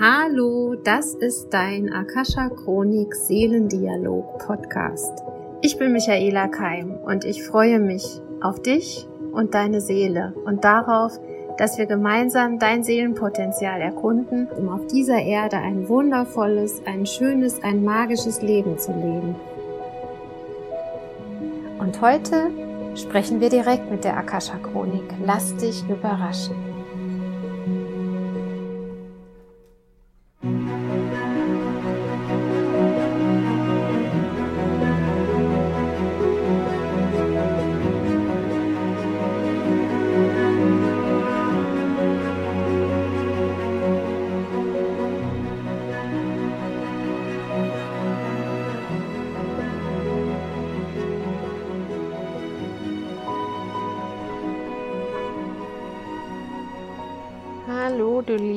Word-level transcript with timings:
Hallo, 0.00 0.74
das 0.74 1.14
ist 1.14 1.50
dein 1.50 1.92
Akasha 1.92 2.48
Chronik 2.48 3.14
Seelendialog 3.14 4.38
Podcast. 4.38 5.22
Ich 5.62 5.78
bin 5.78 5.92
Michaela 5.92 6.48
Keim 6.48 6.96
und 7.04 7.24
ich 7.24 7.44
freue 7.44 7.78
mich 7.78 8.20
auf 8.40 8.60
dich 8.60 9.06
und 9.32 9.54
deine 9.54 9.80
Seele 9.80 10.34
und 10.44 10.64
darauf, 10.64 11.12
dass 11.56 11.78
wir 11.78 11.86
gemeinsam 11.86 12.58
dein 12.58 12.82
Seelenpotenzial 12.82 13.80
erkunden, 13.80 14.48
um 14.48 14.68
auf 14.70 14.88
dieser 14.88 15.22
Erde 15.22 15.58
ein 15.58 15.88
wundervolles, 15.88 16.82
ein 16.86 17.06
schönes, 17.06 17.62
ein 17.62 17.84
magisches 17.84 18.42
Leben 18.42 18.76
zu 18.76 18.90
leben. 18.90 19.36
Und 21.78 22.00
heute 22.00 22.50
sprechen 22.96 23.40
wir 23.40 23.50
direkt 23.50 23.88
mit 23.88 24.02
der 24.02 24.16
Akasha 24.16 24.56
Chronik. 24.56 25.14
Lass 25.24 25.54
dich 25.56 25.88
überraschen. 25.88 26.69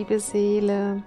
Liebe 0.04 0.20
Seele. 0.20 1.02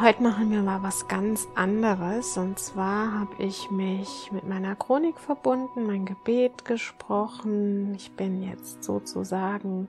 Heute 0.00 0.20
machen 0.20 0.50
wir 0.50 0.60
mal 0.60 0.82
was 0.82 1.06
ganz 1.06 1.46
anderes. 1.54 2.36
Und 2.36 2.58
zwar 2.58 3.20
habe 3.20 3.40
ich 3.40 3.70
mich 3.70 4.32
mit 4.32 4.42
meiner 4.42 4.74
Chronik 4.74 5.20
verbunden, 5.20 5.86
mein 5.86 6.06
Gebet 6.06 6.64
gesprochen. 6.64 7.94
Ich 7.94 8.10
bin 8.16 8.42
jetzt 8.42 8.82
sozusagen 8.82 9.88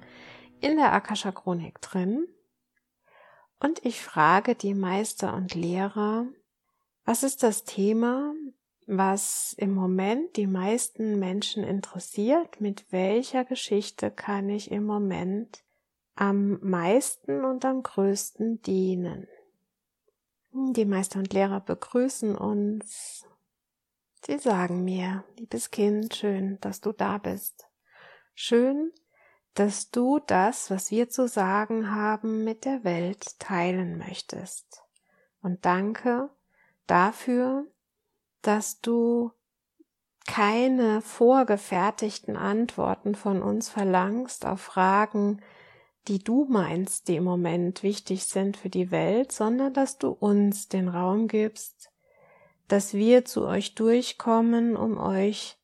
in 0.61 0.77
der 0.77 0.93
Akasha 0.93 1.31
Chronik 1.31 1.81
drin. 1.81 2.27
Und 3.59 3.83
ich 3.83 4.03
frage 4.03 4.53
die 4.53 4.75
Meister 4.75 5.33
und 5.33 5.55
Lehrer, 5.55 6.27
was 7.05 7.23
ist 7.23 7.41
das 7.41 7.63
Thema, 7.63 8.35
was 8.85 9.55
im 9.57 9.73
Moment 9.73 10.37
die 10.37 10.45
meisten 10.45 11.17
Menschen 11.17 11.63
interessiert? 11.63 12.61
Mit 12.61 12.91
welcher 12.91 13.45
Geschichte 13.45 14.11
kann 14.11 14.47
ich 14.47 14.69
im 14.69 14.85
Moment 14.85 15.63
am 16.17 16.59
meisten 16.61 17.45
und 17.45 17.63
am 17.63 17.83
größten 17.83 18.61
dienen. 18.63 19.27
Die 20.51 20.85
Meister 20.85 21.19
und 21.19 21.31
Lehrer 21.33 21.59
begrüßen 21.59 22.35
uns. 22.35 23.25
Sie 24.25 24.39
sagen 24.39 24.83
mir, 24.83 25.23
liebes 25.37 25.69
Kind, 25.69 26.15
schön, 26.15 26.59
dass 26.59 26.81
du 26.81 26.91
da 26.91 27.19
bist. 27.19 27.67
Schön, 28.33 28.91
dass 29.53 29.91
du 29.91 30.19
das, 30.19 30.71
was 30.71 30.89
wir 30.89 31.09
zu 31.09 31.27
sagen 31.27 31.93
haben, 31.93 32.43
mit 32.43 32.65
der 32.65 32.83
Welt 32.83 33.39
teilen 33.39 33.99
möchtest. 33.99 34.83
Und 35.41 35.65
danke 35.65 36.29
dafür, 36.87 37.67
dass 38.41 38.81
du 38.81 39.31
keine 40.25 41.01
vorgefertigten 41.01 42.35
Antworten 42.35 43.13
von 43.13 43.43
uns 43.43 43.69
verlangst 43.69 44.45
auf 44.45 44.61
Fragen, 44.61 45.41
die 46.07 46.19
du 46.19 46.45
meinst, 46.45 47.07
die 47.07 47.17
im 47.17 47.25
Moment 47.25 47.83
wichtig 47.83 48.25
sind 48.25 48.57
für 48.57 48.69
die 48.69 48.91
Welt, 48.91 49.31
sondern 49.31 49.73
dass 49.73 49.97
du 49.97 50.09
uns 50.09 50.69
den 50.69 50.87
Raum 50.87 51.27
gibst, 51.27 51.91
dass 52.67 52.93
wir 52.93 53.25
zu 53.25 53.45
euch 53.45 53.75
durchkommen, 53.75 54.75
um 54.75 54.97
euch 54.97 55.57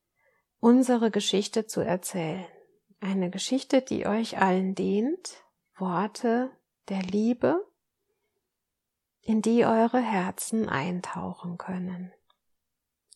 unsere 0.59 1.11
Geschichte 1.11 1.65
zu 1.65 1.81
erzählen. 1.81 2.45
Eine 2.99 3.29
Geschichte, 3.29 3.81
die 3.81 4.05
euch 4.05 4.37
allen 4.37 4.75
dient, 4.75 5.43
Worte 5.77 6.51
der 6.89 7.01
Liebe, 7.01 7.65
in 9.21 9.41
die 9.41 9.65
eure 9.65 10.01
Herzen 10.01 10.67
eintauchen 10.67 11.57
können. 11.57 12.13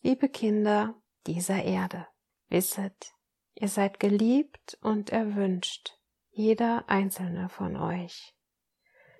Liebe 0.02 0.28
Kinder 0.28 0.94
dieser 1.26 1.62
Erde, 1.62 2.06
wisset, 2.48 3.12
ihr 3.54 3.68
seid 3.68 4.00
geliebt 4.00 4.78
und 4.80 5.10
erwünscht 5.10 5.97
jeder 6.38 6.84
einzelne 6.86 7.48
von 7.48 7.76
euch. 7.76 8.32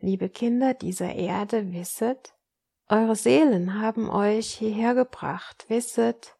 Liebe 0.01 0.29
Kinder 0.29 0.73
dieser 0.73 1.17
Erde, 1.17 1.73
wisset, 1.73 2.33
eure 2.87 3.17
Seelen 3.17 3.81
haben 3.81 4.09
euch 4.09 4.55
hierher 4.55 4.95
gebracht, 4.95 5.65
wisset, 5.69 6.37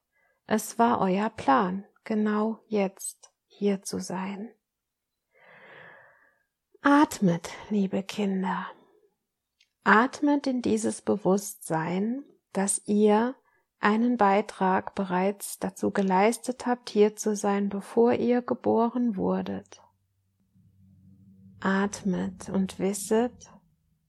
es 0.47 0.79
war 0.79 1.01
euer 1.01 1.31
Plan, 1.31 1.85
genau 2.05 2.61
jetzt 2.69 3.33
hier 3.47 3.83
zu 3.83 3.99
sein. 3.99 4.51
Atmet, 6.81 7.51
liebe 7.71 8.05
Kinder, 8.05 8.69
atmet 9.83 10.47
in 10.47 10.63
dieses 10.63 11.03
Bewusstsein, 11.03 12.25
dass 12.53 12.87
ihr 12.87 13.35
einen 13.81 14.17
Beitrag 14.17 14.95
bereits 14.95 15.59
dazu 15.59 15.91
geleistet 15.91 16.67
habt, 16.67 16.89
hier 16.89 17.17
zu 17.17 17.35
sein, 17.35 17.69
bevor 17.69 18.13
ihr 18.13 18.43
geboren 18.43 19.17
wurdet 19.17 19.83
atmet 21.61 22.49
und 22.49 22.79
wisset, 22.79 23.33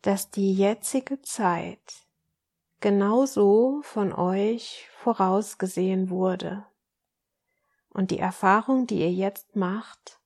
dass 0.02 0.30
die 0.30 0.54
jetzige 0.54 1.22
Zeit 1.22 2.08
genauso 2.80 3.82
von 3.84 4.14
euch 4.14 4.88
vorausgesehen 4.98 6.10
wurde 6.10 6.66
und 7.90 8.12
die 8.12 8.20
Erfahrung, 8.20 8.88
die 8.88 9.00
ihr 9.00 9.12
jetzt 9.12 9.56
macht, 9.56 10.20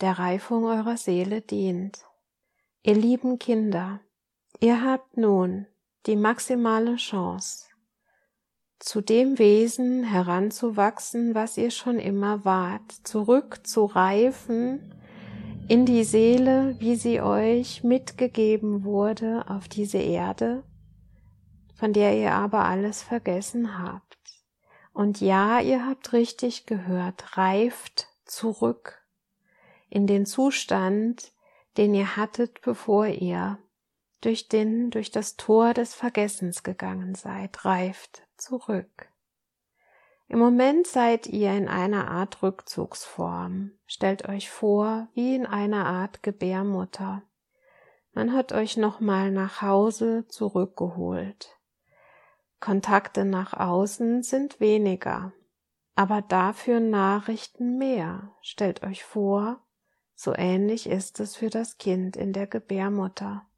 der 0.00 0.18
Reifung 0.18 0.64
eurer 0.64 0.96
Seele 0.96 1.40
dient. 1.40 2.04
Ihr 2.82 2.94
lieben 2.94 3.38
Kinder, 3.38 4.00
ihr 4.60 4.84
habt 4.84 5.16
nun 5.16 5.66
die 6.06 6.16
maximale 6.16 6.96
Chance, 6.96 7.66
zu 8.78 9.02
dem 9.02 9.38
Wesen 9.38 10.04
heranzuwachsen, 10.04 11.34
was 11.34 11.58
ihr 11.58 11.70
schon 11.70 11.98
immer 11.98 12.44
wart, 12.44 12.92
zurückzureifen 13.04 14.94
in 15.70 15.86
die 15.86 16.02
Seele, 16.02 16.74
wie 16.80 16.96
sie 16.96 17.20
euch 17.20 17.84
mitgegeben 17.84 18.82
wurde 18.82 19.44
auf 19.46 19.68
diese 19.68 19.98
Erde, 19.98 20.64
von 21.76 21.92
der 21.92 22.18
ihr 22.18 22.32
aber 22.32 22.64
alles 22.64 23.04
vergessen 23.04 23.78
habt. 23.78 24.18
Und 24.92 25.20
ja, 25.20 25.60
ihr 25.60 25.86
habt 25.86 26.12
richtig 26.12 26.66
gehört, 26.66 27.36
reift 27.38 28.08
zurück 28.24 29.06
in 29.88 30.08
den 30.08 30.26
Zustand, 30.26 31.30
den 31.76 31.94
ihr 31.94 32.16
hattet, 32.16 32.62
bevor 32.62 33.06
ihr 33.06 33.56
durch 34.22 34.48
den, 34.48 34.90
durch 34.90 35.12
das 35.12 35.36
Tor 35.36 35.72
des 35.72 35.94
Vergessens 35.94 36.64
gegangen 36.64 37.14
seid, 37.14 37.64
reift 37.64 38.22
zurück. 38.36 39.08
Im 40.30 40.38
Moment 40.38 40.86
seid 40.86 41.26
ihr 41.26 41.52
in 41.54 41.66
einer 41.66 42.08
Art 42.08 42.40
Rückzugsform. 42.40 43.72
Stellt 43.84 44.28
euch 44.28 44.48
vor, 44.48 45.08
wie 45.12 45.34
in 45.34 45.44
einer 45.44 45.86
Art 45.86 46.22
Gebärmutter. 46.22 47.24
Man 48.12 48.32
hat 48.32 48.52
euch 48.52 48.76
nochmal 48.76 49.32
nach 49.32 49.60
Hause 49.60 50.28
zurückgeholt. 50.28 51.58
Kontakte 52.60 53.24
nach 53.24 53.54
außen 53.54 54.22
sind 54.22 54.60
weniger, 54.60 55.32
aber 55.96 56.22
dafür 56.22 56.78
Nachrichten 56.78 57.76
mehr. 57.76 58.30
Stellt 58.40 58.84
euch 58.84 59.02
vor, 59.02 59.60
so 60.14 60.32
ähnlich 60.32 60.88
ist 60.88 61.18
es 61.18 61.34
für 61.34 61.50
das 61.50 61.76
Kind 61.76 62.16
in 62.16 62.32
der 62.32 62.46
Gebärmutter. 62.46 63.48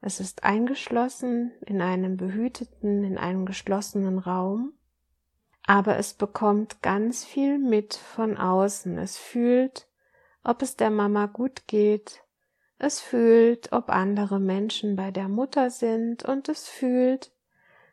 Es 0.00 0.20
ist 0.20 0.44
eingeschlossen 0.44 1.50
in 1.66 1.82
einem 1.82 2.16
behüteten, 2.16 3.02
in 3.02 3.18
einem 3.18 3.44
geschlossenen 3.44 4.20
Raum 4.20 4.74
aber 5.66 5.96
es 5.96 6.14
bekommt 6.14 6.82
ganz 6.82 7.24
viel 7.24 7.58
mit 7.58 7.94
von 7.94 8.36
außen. 8.36 8.98
Es 8.98 9.16
fühlt, 9.16 9.88
ob 10.42 10.62
es 10.62 10.76
der 10.76 10.90
Mama 10.90 11.26
gut 11.26 11.66
geht, 11.66 12.22
es 12.78 13.00
fühlt, 13.00 13.72
ob 13.72 13.90
andere 13.90 14.40
Menschen 14.40 14.96
bei 14.96 15.12
der 15.12 15.28
Mutter 15.28 15.70
sind 15.70 16.24
und 16.24 16.48
es 16.48 16.68
fühlt 16.68 17.30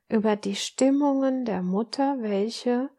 über 0.08 0.36
die 0.36 0.56
Stimmungen 0.56 1.46
der 1.46 1.62
Mutter, 1.62 2.18
welche 2.22 2.90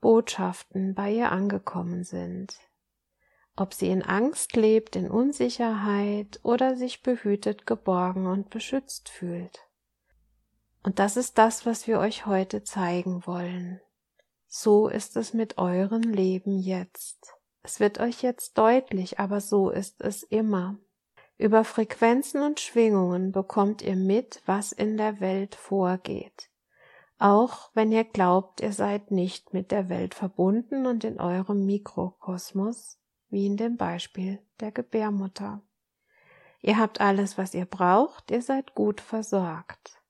Botschaften 0.00 0.94
bei 0.94 1.10
ihr 1.10 1.32
angekommen 1.32 2.04
sind. 2.04 2.54
Ob 3.56 3.72
sie 3.72 3.88
in 3.88 4.02
Angst 4.02 4.54
lebt, 4.54 4.94
in 4.94 5.10
Unsicherheit 5.10 6.38
oder 6.42 6.76
sich 6.76 7.02
behütet, 7.02 7.66
geborgen 7.66 8.26
und 8.26 8.50
beschützt 8.50 9.08
fühlt. 9.08 9.66
Und 10.82 10.98
das 10.98 11.16
ist 11.16 11.38
das, 11.38 11.66
was 11.66 11.86
wir 11.86 11.98
euch 11.98 12.26
heute 12.26 12.62
zeigen 12.62 13.26
wollen. 13.26 13.80
So 14.48 14.88
ist 14.88 15.16
es 15.16 15.34
mit 15.34 15.58
eurem 15.58 16.02
Leben 16.02 16.58
jetzt. 16.58 17.34
Es 17.62 17.80
wird 17.80 18.00
euch 18.00 18.22
jetzt 18.22 18.56
deutlich, 18.56 19.20
aber 19.20 19.42
so 19.42 19.68
ist 19.68 20.00
es 20.00 20.22
immer. 20.22 20.78
Über 21.36 21.64
Frequenzen 21.64 22.42
und 22.42 22.58
Schwingungen 22.58 23.30
bekommt 23.30 23.82
ihr 23.82 23.94
mit, 23.94 24.42
was 24.46 24.72
in 24.72 24.96
der 24.96 25.20
Welt 25.20 25.54
vorgeht. 25.54 26.50
Auch 27.18 27.70
wenn 27.74 27.92
ihr 27.92 28.04
glaubt, 28.04 28.60
ihr 28.60 28.72
seid 28.72 29.10
nicht 29.10 29.52
mit 29.52 29.70
der 29.70 29.88
Welt 29.88 30.14
verbunden 30.14 30.86
und 30.86 31.04
in 31.04 31.20
eurem 31.20 31.66
Mikrokosmos, 31.66 32.98
wie 33.28 33.46
in 33.46 33.56
dem 33.56 33.76
Beispiel 33.76 34.40
der 34.60 34.72
Gebärmutter. 34.72 35.60
Ihr 36.62 36.78
habt 36.78 37.00
alles, 37.00 37.36
was 37.36 37.54
ihr 37.54 37.66
braucht, 37.66 38.30
ihr 38.30 38.42
seid 38.42 38.74
gut 38.74 39.00
versorgt. 39.00 40.00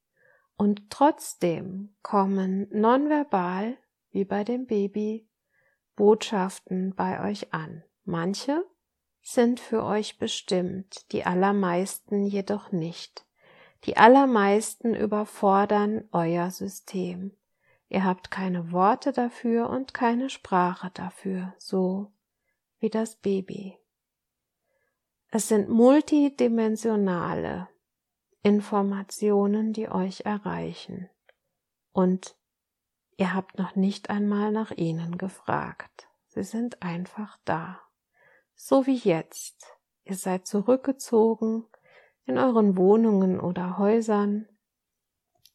Und 0.56 0.90
trotzdem 0.90 1.94
kommen 2.02 2.68
nonverbal, 2.70 3.76
wie 4.18 4.24
bei 4.24 4.42
dem 4.42 4.66
Baby, 4.66 5.28
Botschaften 5.94 6.92
bei 6.96 7.30
euch 7.30 7.54
an. 7.54 7.84
Manche 8.04 8.64
sind 9.22 9.60
für 9.60 9.84
euch 9.84 10.18
bestimmt, 10.18 11.12
die 11.12 11.24
allermeisten 11.24 12.24
jedoch 12.24 12.72
nicht. 12.72 13.24
Die 13.84 13.96
allermeisten 13.96 14.96
überfordern 14.96 16.08
euer 16.10 16.50
System. 16.50 17.30
Ihr 17.88 18.02
habt 18.02 18.32
keine 18.32 18.72
Worte 18.72 19.12
dafür 19.12 19.70
und 19.70 19.94
keine 19.94 20.30
Sprache 20.30 20.90
dafür, 20.92 21.54
so 21.58 22.10
wie 22.80 22.90
das 22.90 23.14
Baby. 23.14 23.78
Es 25.30 25.46
sind 25.46 25.68
multidimensionale 25.68 27.68
Informationen, 28.42 29.72
die 29.72 29.88
euch 29.88 30.22
erreichen. 30.22 31.08
Und 31.92 32.37
ihr 33.18 33.34
habt 33.34 33.58
noch 33.58 33.76
nicht 33.76 34.08
einmal 34.08 34.50
nach 34.50 34.70
ihnen 34.70 35.18
gefragt. 35.18 36.08
Sie 36.28 36.42
sind 36.42 36.82
einfach 36.82 37.38
da 37.44 37.78
so 38.58 38.86
wie 38.86 38.96
jetzt. 38.96 39.78
Ihr 40.04 40.16
seid 40.16 40.46
zurückgezogen 40.46 41.64
in 42.26 42.38
euren 42.38 42.76
Wohnungen 42.76 43.40
oder 43.40 43.78
Häusern. 43.78 44.48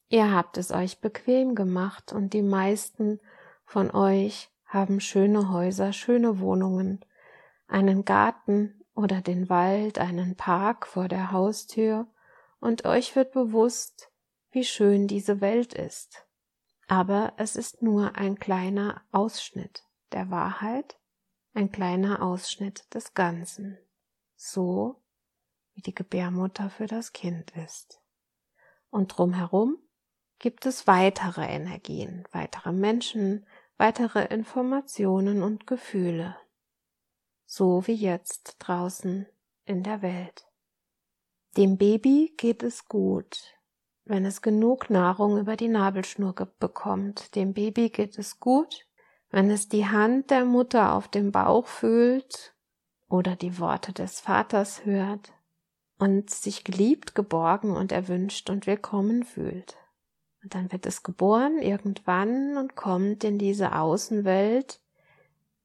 Ihr 0.08 0.32
habt 0.32 0.56
es 0.56 0.72
euch 0.72 1.00
bequem 1.00 1.54
gemacht 1.54 2.12
und 2.12 2.32
die 2.32 2.42
meisten 2.42 3.20
von 3.64 3.90
euch 3.90 4.50
haben 4.64 5.00
schöne 5.00 5.50
Häuser, 5.50 5.92
schöne 5.92 6.40
Wohnungen, 6.40 7.04
einen 7.68 8.04
Garten 8.04 8.82
oder 8.94 9.20
den 9.20 9.48
Wald, 9.48 9.98
einen 9.98 10.34
Park 10.34 10.86
vor 10.86 11.08
der 11.08 11.30
Haustür 11.30 12.06
und 12.58 12.86
euch 12.86 13.14
wird 13.14 13.32
bewusst, 13.32 14.10
wie 14.50 14.64
schön 14.64 15.06
diese 15.08 15.40
Welt 15.40 15.74
ist. 15.74 16.23
Aber 16.86 17.32
es 17.36 17.56
ist 17.56 17.82
nur 17.82 18.16
ein 18.16 18.38
kleiner 18.38 19.02
Ausschnitt 19.12 19.84
der 20.12 20.30
Wahrheit 20.30 20.96
ein 21.54 21.70
kleiner 21.70 22.20
Ausschnitt 22.20 22.92
des 22.94 23.14
Ganzen, 23.14 23.78
so 24.34 25.02
wie 25.74 25.82
die 25.82 25.94
Gebärmutter 25.94 26.68
für 26.68 26.86
das 26.86 27.12
Kind 27.12 27.52
ist. 27.56 28.00
Und 28.90 29.16
drumherum 29.16 29.78
gibt 30.38 30.66
es 30.66 30.86
weitere 30.86 31.46
Energien, 31.46 32.24
weitere 32.32 32.72
Menschen, 32.72 33.46
weitere 33.76 34.24
Informationen 34.26 35.42
und 35.42 35.66
Gefühle, 35.66 36.36
so 37.46 37.86
wie 37.86 37.94
jetzt 37.94 38.56
draußen 38.58 39.26
in 39.64 39.82
der 39.82 40.02
Welt. 40.02 40.46
Dem 41.56 41.78
Baby 41.78 42.34
geht 42.36 42.64
es 42.64 42.86
gut, 42.86 43.53
wenn 44.04 44.24
es 44.24 44.42
genug 44.42 44.90
Nahrung 44.90 45.38
über 45.38 45.56
die 45.56 45.68
Nabelschnur 45.68 46.34
bekommt. 46.58 47.34
Dem 47.34 47.54
Baby 47.54 47.88
geht 47.88 48.18
es 48.18 48.38
gut, 48.38 48.86
wenn 49.30 49.50
es 49.50 49.68
die 49.68 49.86
Hand 49.86 50.30
der 50.30 50.44
Mutter 50.44 50.92
auf 50.92 51.08
dem 51.08 51.32
Bauch 51.32 51.66
fühlt 51.66 52.54
oder 53.08 53.36
die 53.36 53.58
Worte 53.58 53.92
des 53.92 54.20
Vaters 54.20 54.84
hört 54.84 55.32
und 55.98 56.30
sich 56.30 56.64
geliebt, 56.64 57.14
geborgen 57.14 57.76
und 57.76 57.92
erwünscht 57.92 58.50
und 58.50 58.66
willkommen 58.66 59.24
fühlt. 59.24 59.76
Und 60.42 60.54
dann 60.54 60.70
wird 60.70 60.84
es 60.84 61.02
geboren 61.02 61.58
irgendwann 61.58 62.58
und 62.58 62.76
kommt 62.76 63.24
in 63.24 63.38
diese 63.38 63.74
Außenwelt, 63.74 64.80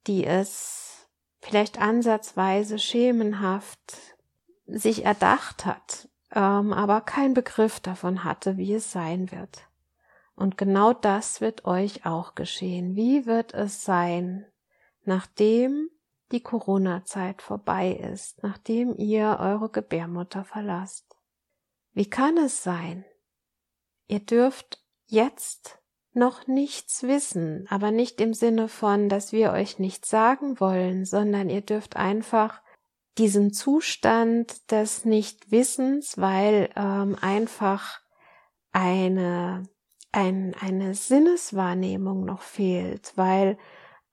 die 0.07 0.25
es 0.25 1.09
vielleicht 1.41 1.81
ansatzweise 1.81 2.79
schemenhaft 2.79 4.15
sich 4.65 5.05
erdacht 5.05 5.65
hat, 5.65 6.08
ähm, 6.33 6.73
aber 6.73 7.01
kein 7.01 7.33
Begriff 7.33 7.79
davon 7.79 8.23
hatte, 8.23 8.57
wie 8.57 8.73
es 8.73 8.91
sein 8.91 9.31
wird. 9.31 9.67
Und 10.35 10.57
genau 10.57 10.93
das 10.93 11.41
wird 11.41 11.65
euch 11.65 12.05
auch 12.05 12.35
geschehen. 12.35 12.95
Wie 12.95 13.25
wird 13.25 13.53
es 13.53 13.83
sein, 13.83 14.45
nachdem 15.03 15.89
die 16.31 16.41
Corona-Zeit 16.41 17.41
vorbei 17.41 17.91
ist, 17.91 18.41
nachdem 18.43 18.95
ihr 18.95 19.37
eure 19.39 19.69
Gebärmutter 19.69 20.45
verlasst? 20.45 21.17
Wie 21.93 22.09
kann 22.09 22.37
es 22.37 22.63
sein? 22.63 23.03
Ihr 24.07 24.19
dürft 24.19 24.83
jetzt 25.07 25.79
noch 26.13 26.47
nichts 26.47 27.03
wissen, 27.03 27.67
aber 27.69 27.91
nicht 27.91 28.21
im 28.21 28.33
Sinne 28.33 28.67
von, 28.67 29.09
dass 29.09 29.31
wir 29.31 29.51
euch 29.51 29.79
nichts 29.79 30.09
sagen 30.09 30.59
wollen, 30.59 31.05
sondern 31.05 31.49
ihr 31.49 31.61
dürft 31.61 31.95
einfach 31.95 32.61
diesen 33.17 33.51
Zustand 33.51 34.71
des 34.71 35.05
Nichtwissens, 35.05 36.17
weil 36.17 36.69
ähm, 36.75 37.17
einfach 37.19 37.99
eine 38.71 39.63
ein, 40.11 40.55
eine 40.59 40.95
Sinneswahrnehmung 40.95 42.25
noch 42.25 42.41
fehlt, 42.41 43.13
weil 43.15 43.57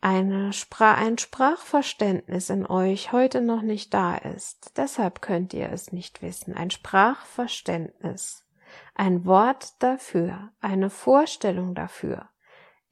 eine 0.00 0.52
Spra 0.52 0.94
ein 0.94 1.18
Sprachverständnis 1.18 2.50
in 2.50 2.66
euch 2.66 3.12
heute 3.12 3.40
noch 3.40 3.62
nicht 3.62 3.94
da 3.94 4.16
ist. 4.16 4.72
Deshalb 4.76 5.22
könnt 5.22 5.54
ihr 5.54 5.72
es 5.72 5.92
nicht 5.92 6.22
wissen. 6.22 6.54
Ein 6.54 6.70
Sprachverständnis, 6.70 8.46
ein 8.94 9.24
Wort 9.24 9.82
dafür, 9.82 10.52
eine 10.60 10.90
Vorstellung 10.90 11.74
dafür 11.74 12.28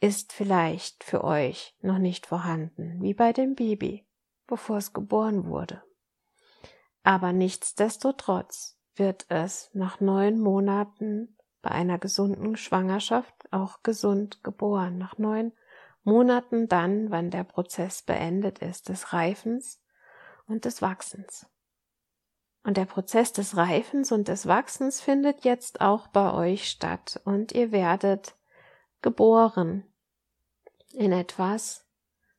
ist 0.01 0.33
vielleicht 0.33 1.05
für 1.05 1.25
euch 1.25 1.77
noch 1.81 1.99
nicht 1.99 2.27
vorhanden, 2.27 3.01
wie 3.01 3.15
bei 3.15 3.33
dem 3.33 3.55
Baby, 3.55 4.07
bevor 4.47 4.79
es 4.79 4.93
geboren 4.93 5.47
wurde. 5.47 5.83
Aber 7.05 7.33
nichtsdestotrotz 7.33 8.79
wird 8.97 9.27
es 9.29 9.71
nach 9.75 10.01
neun 10.01 10.41
Monaten 10.41 11.37
bei 11.61 11.71
einer 11.71 11.99
gesunden 11.99 12.57
Schwangerschaft 12.57 13.35
auch 13.53 13.83
gesund 13.83 14.43
geboren. 14.43 14.99
Nach 14.99 15.19
neun 15.19 15.53
Monaten 16.03 16.67
dann, 16.67 17.11
wann 17.11 17.31
der 17.31 17.45
Prozess 17.45 18.03
beendet 18.03 18.59
ist, 18.59 18.89
des 18.89 19.13
Reifens 19.13 19.83
und 20.47 20.65
des 20.65 20.81
Wachsens. 20.83 21.47
Und 22.63 22.79
der 22.79 22.87
Prozess 22.87 23.33
des 23.33 23.57
Reifens 23.57 24.11
und 24.11 24.29
des 24.29 24.47
Wachsens 24.47 25.03
findet 25.03 25.45
jetzt 25.45 25.83
auch 25.83 26.07
bei 26.09 26.33
euch 26.33 26.71
statt 26.71 27.21
und 27.25 27.53
ihr 27.53 27.71
werdet 27.73 28.35
geboren 29.03 29.85
in 30.95 31.13
etwas, 31.13 31.87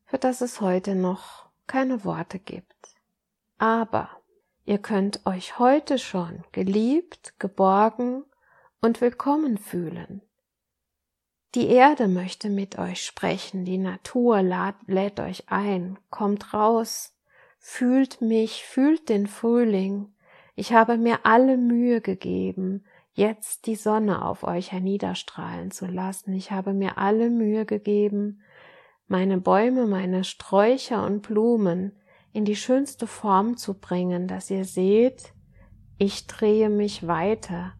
für 0.05 0.17
das 0.17 0.41
es 0.41 0.61
heute 0.61 0.95
noch 0.95 1.51
keine 1.67 2.03
Worte 2.03 2.39
gibt. 2.39 2.95
Aber 3.59 4.09
ihr 4.65 4.79
könnt 4.79 5.25
euch 5.25 5.59
heute 5.59 5.97
schon 5.99 6.43
geliebt, 6.51 7.33
geborgen 7.39 8.23
und 8.81 8.99
willkommen 8.99 9.57
fühlen. 9.57 10.21
Die 11.53 11.67
Erde 11.67 12.07
möchte 12.07 12.49
mit 12.49 12.77
euch 12.77 13.05
sprechen, 13.05 13.63
die 13.63 13.77
Natur 13.77 14.41
lädt 14.41 15.19
euch 15.19 15.45
ein, 15.47 15.97
kommt 16.09 16.53
raus, 16.53 17.15
fühlt 17.59 18.21
mich, 18.21 18.65
fühlt 18.65 19.07
den 19.07 19.27
Frühling. 19.27 20.13
Ich 20.55 20.73
habe 20.73 20.97
mir 20.97 21.19
alle 21.25 21.57
Mühe 21.57 22.01
gegeben, 22.01 22.83
jetzt 23.13 23.67
die 23.67 23.75
Sonne 23.75 24.25
auf 24.25 24.43
euch 24.43 24.71
herniederstrahlen 24.71 25.71
zu 25.71 25.85
lassen. 25.85 26.33
Ich 26.33 26.51
habe 26.51 26.73
mir 26.73 26.97
alle 26.97 27.29
Mühe 27.29 27.65
gegeben, 27.65 28.41
meine 29.07 29.37
Bäume, 29.37 29.85
meine 29.85 30.23
Sträucher 30.23 31.05
und 31.05 31.21
Blumen 31.21 31.93
in 32.35 32.43
die 32.43 32.57
schönste 32.57 33.07
Form 33.07 33.55
zu 33.55 33.75
bringen, 33.75 34.27
dass 34.27 34.51
ihr 34.51 34.65
seht, 34.65 35.33
ich 35.97 36.27
drehe 36.27 36.69
mich 36.69 37.07
weiter, 37.07 37.73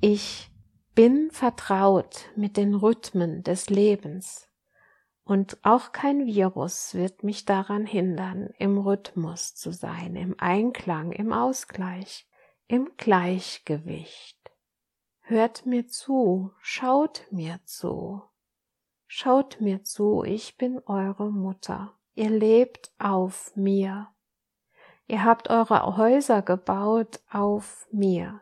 ich 0.00 0.50
bin 0.94 1.30
vertraut 1.30 2.30
mit 2.34 2.56
den 2.56 2.74
Rhythmen 2.74 3.42
des 3.42 3.68
Lebens. 3.68 4.48
Und 5.22 5.58
auch 5.62 5.92
kein 5.92 6.24
Virus 6.24 6.94
wird 6.94 7.22
mich 7.22 7.44
daran 7.44 7.84
hindern, 7.84 8.48
im 8.58 8.78
Rhythmus 8.78 9.54
zu 9.54 9.70
sein, 9.70 10.16
im 10.16 10.34
Einklang, 10.38 11.12
im 11.12 11.34
Ausgleich, 11.34 12.26
im 12.68 12.92
Gleichgewicht. 12.96 14.50
Hört 15.20 15.66
mir 15.66 15.86
zu, 15.86 16.52
schaut 16.62 17.26
mir 17.30 17.60
zu, 17.66 18.22
schaut 19.06 19.60
mir 19.60 19.84
zu, 19.84 20.24
ich 20.24 20.56
bin 20.56 20.80
eure 20.86 21.30
Mutter, 21.30 21.97
ihr 22.18 22.30
lebt 22.30 22.90
auf 22.98 23.54
mir, 23.56 24.08
ihr 25.06 25.24
habt 25.24 25.50
eure 25.50 25.96
Häuser 25.96 26.42
gebaut 26.42 27.20
auf 27.30 27.86
mir, 27.92 28.40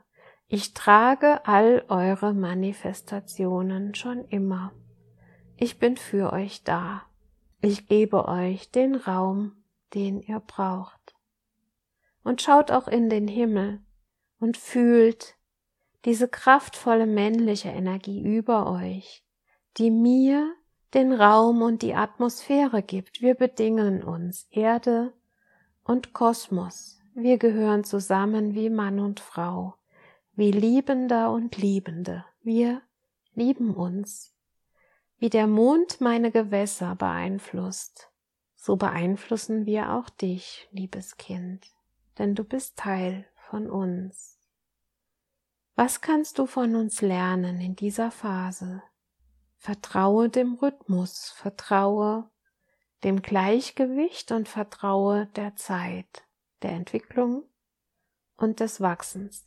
ich 0.49 0.75
trage 0.75 1.45
all 1.45 1.85
eure 1.89 2.33
Manifestationen 2.33 3.95
schon 3.97 4.25
immer. 4.27 4.73
Ich 5.57 5.81
bin 5.81 5.97
für 5.97 6.33
euch 6.33 6.63
da. 6.63 7.03
Ich 7.61 7.89
gebe 7.89 8.29
euch 8.29 8.71
den 8.71 8.95
Raum, 8.95 9.65
den 9.95 10.21
ihr 10.21 10.39
braucht. 10.39 11.17
und 12.23 12.43
schaut 12.43 12.73
auch 12.73 12.89
in 12.89 13.09
den 13.09 13.29
Himmel 13.29 13.81
und 14.41 14.57
fühlt 14.57 15.37
diese 16.05 16.27
kraftvolle 16.27 17.07
männliche 17.07 17.69
Energie 17.69 18.21
über 18.21 18.71
euch, 18.71 19.25
die 19.79 19.93
mir 19.93 20.53
den 20.95 21.13
Raum 21.13 21.63
und 21.63 21.83
die 21.83 21.95
Atmosphäre 21.95 22.83
gibt. 22.83 23.21
Wir 23.21 23.35
bedingen 23.35 24.03
uns, 24.03 24.47
Erde 24.51 25.13
und 25.85 26.13
Kosmos. 26.13 27.01
Wir 27.15 27.39
gehören 27.39 27.85
zusammen 27.85 28.55
wie 28.55 28.71
Mann 28.71 29.01
und 29.01 29.21
Frau, 29.21 29.75
wie 30.35 30.51
Liebender 30.51 31.31
und 31.31 31.57
Liebende. 31.57 32.25
Wir 32.43 32.83
lieben 33.35 33.75
uns. 33.75 34.35
Wie 35.19 35.31
der 35.31 35.47
Mond 35.47 36.01
meine 36.01 36.31
Gewässer 36.31 36.95
beeinflusst, 36.95 38.11
so 38.55 38.77
beeinflussen 38.77 39.65
wir 39.65 39.93
auch 39.93 40.11
dich, 40.11 40.69
liebes 40.73 41.17
Kind, 41.17 41.67
denn 42.19 42.35
du 42.35 42.45
bist 42.45 42.77
Teil 42.77 43.27
von 43.49 43.71
uns. 43.71 44.39
Was 45.75 46.01
kannst 46.01 46.39
du 46.39 46.47
von 46.47 46.75
uns 46.75 47.01
lernen 47.01 47.61
in 47.61 47.77
dieser 47.77 48.11
Phase? 48.11 48.83
Vertraue 49.57 50.29
dem 50.29 50.55
Rhythmus, 50.55 51.31
vertraue 51.31 52.31
dem 53.05 53.23
Gleichgewicht 53.23 54.33
und 54.33 54.49
vertraue 54.49 55.27
der 55.37 55.57
Zeit, 55.57 56.25
der 56.63 56.73
Entwicklung 56.73 57.45
und 58.37 58.61
des 58.61 58.81
Wachsens. 58.81 59.45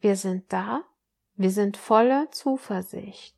Wir 0.00 0.16
sind 0.16 0.52
da, 0.52 0.82
wir 1.34 1.50
sind 1.50 1.76
voller 1.76 2.30
Zuversicht. 2.30 3.36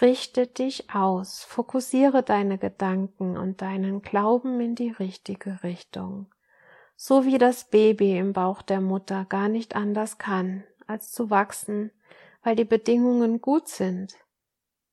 Richte 0.00 0.46
dich 0.46 0.90
aus, 0.94 1.44
fokussiere 1.44 2.22
deine 2.22 2.58
Gedanken 2.58 3.36
und 3.36 3.62
deinen 3.62 4.02
Glauben 4.02 4.60
in 4.60 4.74
die 4.74 4.90
richtige 4.90 5.62
Richtung 5.62 6.34
so 6.96 7.24
wie 7.24 7.38
das 7.38 7.64
Baby 7.64 8.16
im 8.16 8.32
Bauch 8.32 8.62
der 8.62 8.80
Mutter 8.80 9.24
gar 9.28 9.48
nicht 9.48 9.76
anders 9.76 10.18
kann, 10.18 10.64
als 10.86 11.12
zu 11.12 11.30
wachsen, 11.30 11.90
weil 12.42 12.56
die 12.56 12.64
Bedingungen 12.64 13.40
gut 13.40 13.68
sind. 13.68 14.14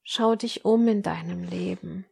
Schau 0.03 0.35
dich 0.35 0.65
um 0.65 0.87
in 0.87 1.01
deinem 1.01 1.43
Leben. 1.43 2.05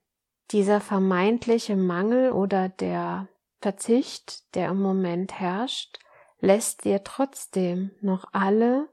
Dieser 0.52 0.82
vermeintliche 0.82 1.76
Mangel 1.76 2.32
oder 2.32 2.70
der 2.70 3.28
Verzicht, 3.62 4.56
der 4.56 4.70
im 4.70 4.82
Moment 4.82 5.40
herrscht, 5.40 6.00
lässt 6.40 6.86
dir 6.86 7.04
trotzdem 7.04 7.92
noch 8.02 8.26
alle 8.32 8.90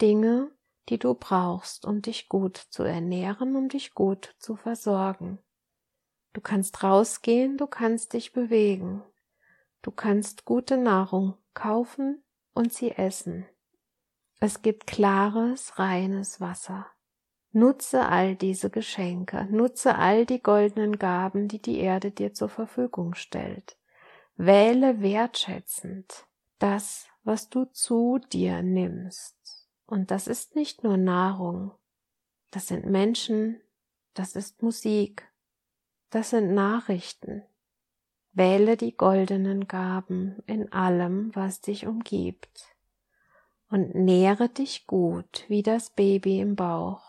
Dinge, 0.00 0.50
die 0.88 0.98
du 0.98 1.14
brauchst, 1.14 1.84
um 1.84 2.00
dich 2.00 2.28
gut 2.28 2.56
zu 2.56 2.82
ernähren, 2.84 3.56
um 3.56 3.68
dich 3.68 3.94
gut 3.94 4.34
zu 4.38 4.56
versorgen. 4.56 5.38
Du 6.32 6.40
kannst 6.40 6.82
rausgehen, 6.82 7.58
du 7.58 7.66
kannst 7.66 8.12
dich 8.12 8.32
bewegen, 8.32 9.02
Du 9.82 9.92
kannst 9.92 10.44
gute 10.44 10.76
Nahrung 10.76 11.38
kaufen 11.54 12.22
und 12.52 12.72
sie 12.72 12.90
essen. 12.90 13.46
Es 14.40 14.62
gibt 14.62 14.86
klares, 14.86 15.78
reines 15.78 16.40
Wasser. 16.40 16.86
Nutze 17.58 18.06
all 18.08 18.36
diese 18.36 18.70
Geschenke, 18.70 19.48
nutze 19.50 19.96
all 19.96 20.24
die 20.26 20.40
goldenen 20.40 20.96
Gaben, 21.00 21.48
die 21.48 21.60
die 21.60 21.80
Erde 21.80 22.12
dir 22.12 22.32
zur 22.32 22.48
Verfügung 22.48 23.14
stellt. 23.14 23.76
Wähle 24.36 25.00
wertschätzend 25.00 26.26
das, 26.60 27.08
was 27.24 27.48
du 27.48 27.64
zu 27.64 28.20
dir 28.32 28.62
nimmst. 28.62 29.36
Und 29.86 30.12
das 30.12 30.28
ist 30.28 30.54
nicht 30.54 30.84
nur 30.84 30.96
Nahrung, 30.96 31.72
das 32.52 32.68
sind 32.68 32.86
Menschen, 32.86 33.60
das 34.14 34.36
ist 34.36 34.62
Musik, 34.62 35.28
das 36.10 36.30
sind 36.30 36.54
Nachrichten, 36.54 37.42
Wähle 38.32 38.76
die 38.76 38.96
goldenen 38.96 39.66
Gaben 39.66 40.36
in 40.46 40.70
allem, 40.72 41.34
was 41.34 41.60
dich 41.60 41.88
umgibt. 41.88 42.76
Und 43.68 43.96
nähre 43.96 44.48
dich 44.48 44.86
gut 44.86 45.44
wie 45.48 45.64
das 45.64 45.90
Baby 45.90 46.38
im 46.38 46.54
Bauch, 46.54 47.07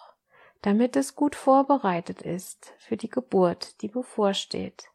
damit 0.62 0.96
es 0.96 1.16
gut 1.16 1.36
vorbereitet 1.36 2.22
ist 2.22 2.74
für 2.78 2.98
die 2.98 3.10
Geburt, 3.10 3.82
die 3.82 3.88
bevorsteht, 3.88 4.90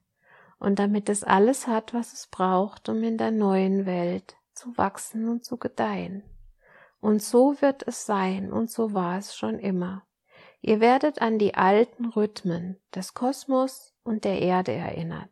und 0.58 0.78
damit 0.78 1.08
es 1.08 1.24
alles 1.24 1.66
hat, 1.66 1.94
was 1.94 2.12
es 2.12 2.26
braucht, 2.26 2.88
um 2.88 3.02
in 3.02 3.18
der 3.18 3.30
neuen 3.30 3.86
Welt 3.86 4.36
zu 4.52 4.76
wachsen 4.76 5.28
und 5.28 5.44
zu 5.44 5.56
gedeihen. 5.56 6.22
Und 7.00 7.22
so 7.22 7.60
wird 7.60 7.86
es 7.86 8.06
sein, 8.06 8.52
und 8.52 8.70
so 8.70 8.94
war 8.94 9.18
es 9.18 9.36
schon 9.36 9.58
immer. 9.58 10.06
Ihr 10.60 10.80
werdet 10.80 11.20
an 11.20 11.38
die 11.38 11.54
alten 11.54 12.06
Rhythmen 12.06 12.80
des 12.94 13.12
Kosmos 13.12 13.94
und 14.04 14.24
der 14.24 14.40
Erde 14.40 14.72
erinnert 14.72 15.28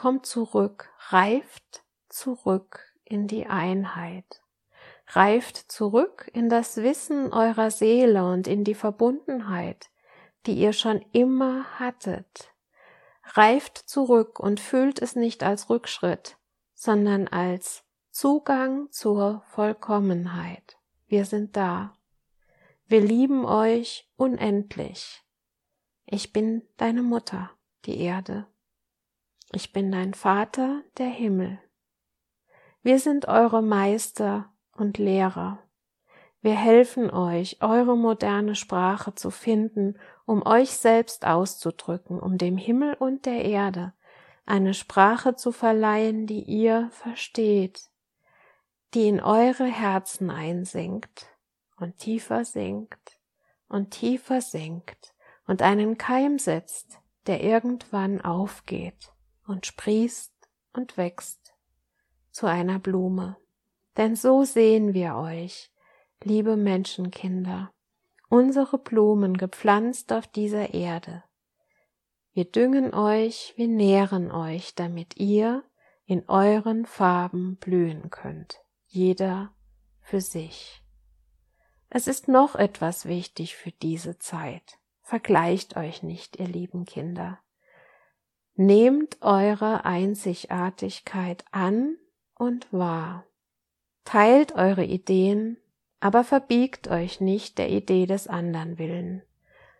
kommt 0.00 0.24
zurück, 0.24 0.88
reift 1.08 1.84
zurück 2.08 2.86
in 3.04 3.26
die 3.26 3.46
Einheit, 3.46 4.42
reift 5.16 5.56
zurück 5.70 6.30
in 6.32 6.48
das 6.48 6.76
Wissen 6.76 7.32
eurer 7.32 7.70
Seele 7.70 8.24
und 8.24 8.46
in 8.46 8.64
die 8.64 8.74
Verbundenheit, 8.74 9.90
die 10.46 10.54
ihr 10.54 10.72
schon 10.72 11.04
immer 11.12 11.64
hattet, 11.78 12.52
reift 13.24 13.78
zurück 13.78 14.38
und 14.38 14.60
fühlt 14.60 15.00
es 15.00 15.16
nicht 15.16 15.42
als 15.42 15.68
Rückschritt, 15.68 16.38
sondern 16.74 17.28
als 17.28 17.84
Zugang 18.10 18.90
zur 18.90 19.42
Vollkommenheit. 19.46 20.78
Wir 21.06 21.24
sind 21.24 21.56
da. 21.56 21.96
Wir 22.86 23.00
lieben 23.00 23.44
euch 23.44 24.08
unendlich. 24.16 25.24
Ich 26.06 26.32
bin 26.32 26.62
deine 26.76 27.02
Mutter, 27.02 27.50
die 27.84 28.00
Erde. 28.00 28.46
Ich 29.52 29.72
bin 29.72 29.90
dein 29.90 30.14
Vater, 30.14 30.82
der 30.98 31.08
Himmel. 31.08 31.60
Wir 32.82 32.98
sind 32.98 33.28
eure 33.28 33.62
Meister 33.62 34.52
und 34.80 34.98
Lehrer. 34.98 35.58
Wir 36.42 36.54
helfen 36.54 37.10
euch, 37.10 37.58
eure 37.60 37.96
moderne 37.96 38.54
Sprache 38.54 39.14
zu 39.14 39.30
finden, 39.30 39.98
um 40.24 40.44
euch 40.46 40.70
selbst 40.70 41.26
auszudrücken, 41.26 42.18
um 42.18 42.38
dem 42.38 42.56
Himmel 42.56 42.94
und 42.94 43.26
der 43.26 43.44
Erde 43.44 43.92
eine 44.46 44.74
Sprache 44.74 45.36
zu 45.36 45.52
verleihen, 45.52 46.26
die 46.26 46.42
ihr 46.42 46.88
versteht, 46.90 47.82
die 48.94 49.06
in 49.06 49.20
eure 49.20 49.66
Herzen 49.66 50.30
einsinkt 50.30 51.28
und 51.76 51.98
tiefer 51.98 52.44
sinkt 52.44 53.20
und 53.68 53.92
tiefer 53.92 54.40
sinkt 54.40 55.14
und 55.46 55.62
einen 55.62 55.98
Keim 55.98 56.38
setzt, 56.40 56.98
der 57.28 57.44
irgendwann 57.44 58.20
aufgeht 58.20 59.12
und 59.46 59.66
sprießt 59.66 60.32
und 60.72 60.96
wächst 60.96 61.54
zu 62.32 62.46
einer 62.46 62.80
Blume. 62.80 63.36
Denn 63.96 64.16
so 64.16 64.44
sehen 64.44 64.94
wir 64.94 65.16
euch, 65.16 65.70
liebe 66.22 66.56
Menschenkinder, 66.56 67.72
unsere 68.28 68.78
Blumen 68.78 69.36
gepflanzt 69.36 70.12
auf 70.12 70.26
dieser 70.26 70.74
Erde. 70.74 71.24
Wir 72.32 72.44
düngen 72.44 72.94
euch, 72.94 73.54
wir 73.56 73.68
nähren 73.68 74.30
euch, 74.30 74.74
damit 74.74 75.16
ihr 75.16 75.64
in 76.06 76.28
euren 76.28 76.86
Farben 76.86 77.56
blühen 77.56 78.10
könnt, 78.10 78.60
jeder 78.86 79.52
für 80.00 80.20
sich. 80.20 80.82
Es 81.88 82.06
ist 82.06 82.28
noch 82.28 82.54
etwas 82.54 83.06
wichtig 83.06 83.56
für 83.56 83.72
diese 83.72 84.18
Zeit. 84.18 84.78
Vergleicht 85.02 85.76
euch 85.76 86.04
nicht, 86.04 86.38
ihr 86.38 86.46
lieben 86.46 86.84
Kinder. 86.84 87.40
Nehmt 88.54 89.22
eure 89.22 89.84
Einzigartigkeit 89.84 91.44
an 91.50 91.96
und 92.36 92.72
wahr. 92.72 93.26
Teilt 94.10 94.56
eure 94.56 94.84
Ideen, 94.84 95.56
aber 96.00 96.24
verbiegt 96.24 96.88
euch 96.88 97.20
nicht 97.20 97.58
der 97.58 97.70
Idee 97.70 98.06
des 98.06 98.26
anderen 98.26 98.76
willen, 98.76 99.22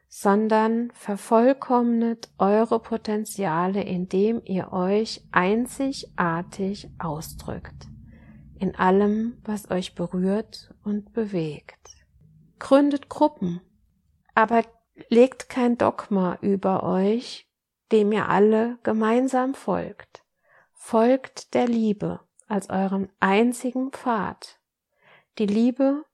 sondern 0.06 0.92
vervollkommnet 0.92 2.30
eure 2.38 2.78
Potenziale, 2.78 3.82
indem 3.82 4.40
ihr 4.44 4.72
euch 4.72 5.26
einzigartig 5.32 6.88
ausdrückt, 7.00 7.88
in 8.56 8.76
allem, 8.76 9.38
was 9.42 9.68
euch 9.68 9.96
berührt 9.96 10.72
und 10.84 11.12
bewegt. 11.12 11.96
Gründet 12.60 13.08
Gruppen, 13.08 13.60
aber 14.36 14.62
legt 15.08 15.48
kein 15.48 15.76
Dogma 15.76 16.38
über 16.40 16.84
euch 16.84 17.50
dem 17.90 18.12
ihr 18.12 18.28
alle 18.28 18.78
gemeinsam 18.84 19.54
folgt. 19.54 20.22
Folgt 20.72 21.54
der 21.54 21.66
Liebe 21.66 22.20
als 22.50 22.70
eurem 22.70 23.08
einzigen 23.20 23.90
Pfad. 23.90 24.58
Die 25.38 25.46
Liebe, 25.46 26.04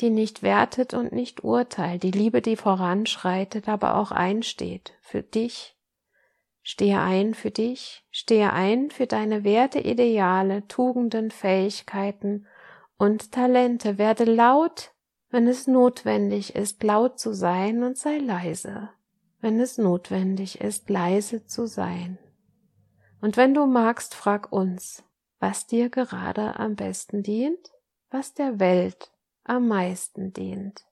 die 0.00 0.10
nicht 0.10 0.42
wertet 0.42 0.94
und 0.94 1.12
nicht 1.12 1.44
urteilt, 1.44 2.02
die 2.02 2.10
Liebe, 2.10 2.40
die 2.42 2.56
voranschreitet, 2.56 3.68
aber 3.68 3.96
auch 3.96 4.10
einsteht 4.10 4.94
für 5.00 5.22
dich. 5.22 5.76
Stehe 6.62 7.00
ein 7.00 7.34
für 7.34 7.50
dich, 7.50 8.04
stehe 8.10 8.52
ein 8.52 8.90
für 8.90 9.06
deine 9.06 9.44
Werte, 9.44 9.80
Ideale, 9.80 10.66
Tugenden, 10.68 11.30
Fähigkeiten 11.30 12.46
und 12.96 13.32
Talente. 13.32 13.98
Werde 13.98 14.24
laut, 14.24 14.92
wenn 15.30 15.48
es 15.48 15.66
notwendig 15.66 16.54
ist, 16.54 16.82
laut 16.82 17.18
zu 17.18 17.32
sein 17.34 17.82
und 17.82 17.96
sei 17.96 18.18
leise 18.18 18.90
wenn 19.40 19.58
es 19.60 19.78
notwendig 19.78 20.60
ist, 20.60 20.88
leise 20.90 21.46
zu 21.46 21.66
sein. 21.66 22.18
Und 23.20 23.36
wenn 23.36 23.54
du 23.54 23.66
magst, 23.66 24.14
frag 24.14 24.52
uns, 24.52 25.02
was 25.40 25.66
dir 25.66 25.88
gerade 25.88 26.58
am 26.58 26.76
besten 26.76 27.22
dient, 27.22 27.72
was 28.10 28.34
der 28.34 28.60
Welt 28.60 29.10
am 29.42 29.66
meisten 29.66 30.32
dient. 30.32 30.84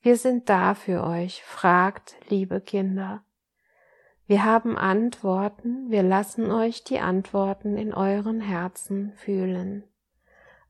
Wir 0.00 0.16
sind 0.16 0.48
da 0.48 0.74
für 0.74 1.04
euch, 1.04 1.44
fragt, 1.44 2.16
liebe 2.28 2.60
Kinder. 2.60 3.24
Wir 4.26 4.44
haben 4.44 4.76
Antworten, 4.76 5.90
wir 5.90 6.02
lassen 6.02 6.50
euch 6.50 6.82
die 6.82 6.98
Antworten 6.98 7.76
in 7.76 7.92
euren 7.92 8.40
Herzen 8.40 9.12
fühlen. 9.12 9.84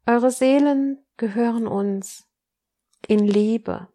Eure 0.05 0.31
Seelen 0.31 0.99
gehören 1.17 1.67
uns 1.67 2.29
in 3.07 3.21
Liebe. 3.21 3.89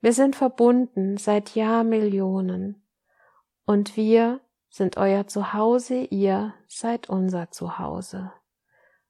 Wir 0.00 0.12
sind 0.12 0.36
verbunden 0.36 1.16
seit 1.16 1.54
Jahrmillionen 1.54 2.82
und 3.64 3.96
wir 3.96 4.40
sind 4.70 4.96
euer 4.96 5.26
Zuhause, 5.26 6.04
ihr 6.04 6.54
seid 6.68 7.10
unser 7.10 7.50
Zuhause. 7.50 8.32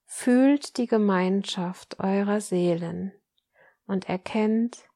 Fühlt 0.07 0.79
die 0.79 0.87
Gemeinschaft 0.87 2.00
eurer 2.00 2.40
Seelen 2.40 3.12
und 3.87 4.09
erkennt, 4.09 4.88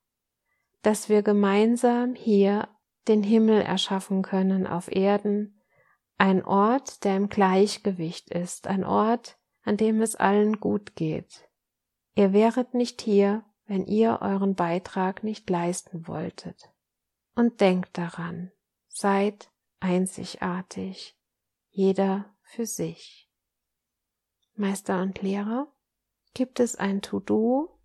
dass 0.83 1.09
wir 1.09 1.23
gemeinsam 1.23 2.15
hier 2.15 2.69
den 3.07 3.23
Himmel 3.23 3.61
erschaffen 3.61 4.23
können 4.23 4.67
auf 4.67 4.91
Erden, 4.91 5.61
ein 6.17 6.45
Ort, 6.45 7.05
der 7.05 7.17
im 7.17 7.29
Gleichgewicht 7.29 8.31
ist, 8.31 8.67
ein 8.67 8.85
Ort, 8.85 9.37
an 9.63 9.77
dem 9.77 10.01
es 10.01 10.17
allen 10.17 10.61
gut 10.61 10.97
geht. 10.97 11.49
Ihr 12.15 12.33
wäret 12.33 12.75
nicht 12.75 13.03
hier, 13.03 13.45
wenn 13.67 13.87
ihr 13.87 14.21
euren 14.23 14.55
Beitrag 14.55 15.25
nicht 15.25 15.49
leisten 15.51 16.07
wolltet. 16.07 16.71
Und 17.35 17.61
denkt 17.61 17.99
daran, 17.99 18.53
seid 18.89 19.51
einzigartig, 19.85 21.15
jeder 21.71 22.35
für 22.43 22.65
sich. 22.65 23.31
Meister 24.57 25.03
und 25.03 25.21
Lehrer, 25.21 25.69
gibt 26.33 26.59
es 26.59 26.77
ein 26.77 27.03
To-Do? 27.03 27.79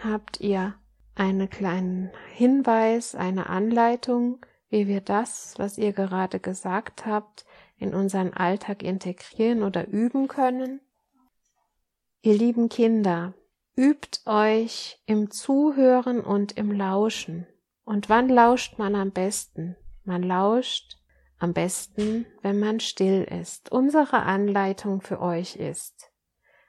Habt 0.00 0.40
ihr 0.40 0.74
einen 1.14 1.48
kleinen 1.48 2.10
Hinweis, 2.32 3.14
eine 3.14 3.48
Anleitung, 3.48 4.44
wie 4.68 4.88
wir 4.88 5.00
das, 5.00 5.54
was 5.56 5.78
ihr 5.78 5.92
gerade 5.92 6.40
gesagt 6.40 7.06
habt, 7.06 7.44
in 7.76 7.94
unseren 7.94 8.34
Alltag 8.34 8.82
integrieren 8.82 9.62
oder 9.62 9.86
üben 9.86 10.26
können? 10.26 10.80
Ihr 12.22 12.34
lieben 12.34 12.68
Kinder, 12.68 13.32
übt 13.76 14.22
euch 14.26 15.00
im 15.06 15.30
Zuhören 15.30 16.20
und 16.20 16.52
im 16.56 16.72
Lauschen. 16.72 17.46
Und 17.84 18.08
wann 18.08 18.28
lauscht 18.28 18.78
man 18.78 18.96
am 18.96 19.12
besten? 19.12 19.76
Man 20.04 20.24
lauscht 20.24 20.96
am 21.38 21.52
besten, 21.52 22.26
wenn 22.42 22.58
man 22.58 22.80
still 22.80 23.24
ist. 23.24 23.72
Unsere 23.72 24.22
Anleitung 24.22 25.00
für 25.00 25.20
euch 25.20 25.56
ist, 25.56 26.10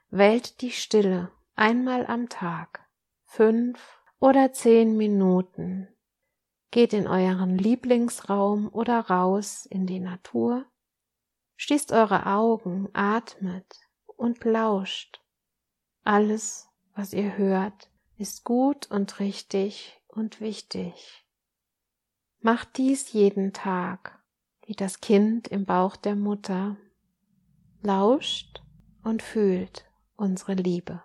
wählt 0.10 0.62
die 0.62 0.72
Stille 0.72 1.32
einmal 1.56 2.06
am 2.08 2.30
Tag, 2.30 2.88
fünf 3.26 4.02
oder 4.20 4.54
zehn 4.54 4.98
Minuten. 4.98 5.88
Geht 6.72 6.94
in 6.94 7.08
euren 7.08 7.58
Lieblingsraum 7.58 8.68
oder 8.70 9.00
raus 9.00 9.66
in 9.66 9.86
die 9.86 10.00
Natur. 10.00 10.66
Schließt 11.56 11.92
eure 11.94 12.26
Augen, 12.26 12.90
atmet 12.94 13.80
und 14.18 14.44
lauscht. 14.44 15.22
Alles, 16.04 16.68
was 16.96 17.14
ihr 17.14 17.38
hört, 17.38 17.90
ist 18.18 18.44
gut 18.44 18.92
und 18.92 19.20
richtig 19.20 20.02
und 20.08 20.42
wichtig. 20.42 21.26
Macht 22.40 22.78
dies 22.78 23.14
jeden 23.14 23.54
Tag 23.54 24.22
wie 24.66 24.74
das 24.74 25.00
Kind 25.00 25.48
im 25.48 25.66
Bauch 25.66 25.96
der 25.96 26.16
Mutter, 26.16 26.78
lauscht 27.82 28.62
und 29.04 29.22
fühlt 29.22 29.86
unsere 30.16 30.54
Liebe. 30.54 31.04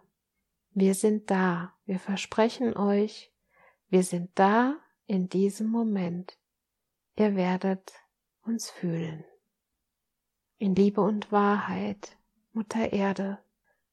Wir 0.72 0.94
sind 0.94 1.30
da, 1.30 1.74
wir 1.84 1.98
versprechen 1.98 2.76
euch, 2.76 3.32
wir 3.88 4.02
sind 4.02 4.30
da 4.34 4.76
in 5.06 5.28
diesem 5.28 5.68
Moment. 5.68 6.38
Ihr 7.16 7.36
werdet 7.36 7.92
uns 8.42 8.70
fühlen. 8.70 9.24
In 10.56 10.74
Liebe 10.74 11.00
und 11.00 11.30
Wahrheit, 11.32 12.16
Mutter 12.52 12.92
Erde, 12.92 13.38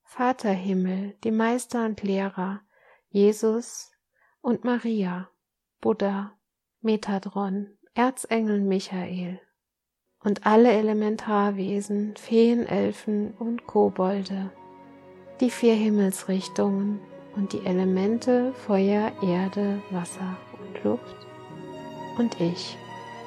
Vater 0.03 0.51
Himmel, 0.51 1.17
die 1.23 1.31
Meister 1.31 1.85
und 1.85 2.03
Lehrer, 2.03 2.61
Jesus 3.09 3.91
und 4.41 4.63
Maria, 4.63 5.29
Buddha, 5.81 6.37
Metadron, 6.81 7.77
Erzengel 7.93 8.61
Michael, 8.61 9.41
und 10.27 10.45
alle 10.45 10.73
Elementarwesen, 10.73 12.13
Feen, 12.17 12.67
Elfen 12.67 13.33
und 13.39 13.65
Kobolde, 13.65 14.51
die 15.39 15.49
vier 15.49 15.73
Himmelsrichtungen 15.73 16.99
und 17.37 17.53
die 17.53 17.65
Elemente 17.65 18.51
Feuer, 18.65 19.13
Erde, 19.21 19.81
Wasser 19.89 20.35
und 20.59 20.83
Luft 20.83 21.15
und 22.17 22.41
ich, 22.41 22.77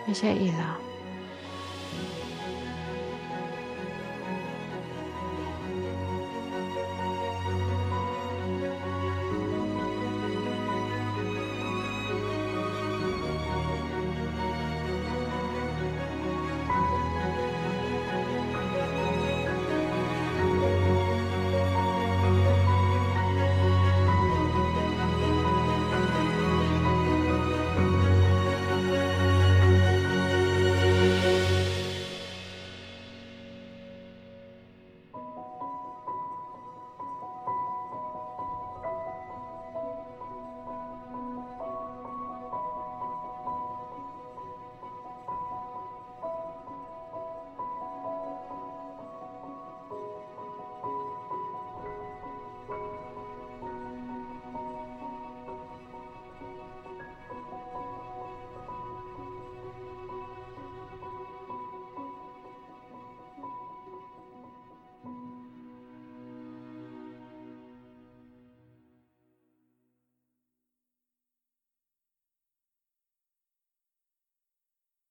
Michaela. 0.06 0.89